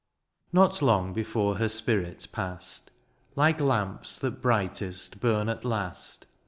Not 0.51 0.81
long 0.81 1.13
before 1.13 1.57
her 1.57 1.69
spirit 1.69 2.27
passed. 2.31 2.89
Like 3.35 3.61
lamps 3.61 4.17
that 4.17 4.41
brightest 4.41 5.19
bum 5.21 5.47
at 5.47 5.63
last. 5.63 6.25